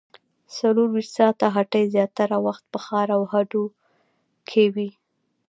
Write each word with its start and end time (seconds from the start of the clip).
څلورویشت 0.55 1.11
ساعته 1.17 1.45
هټۍ 1.55 1.83
زیاتره 1.95 2.37
وخت 2.45 2.63
په 2.71 2.77
ښار 2.85 3.07
او 3.17 3.21
هډو 3.31 3.65
کې 4.49 4.63
وي 4.75 4.89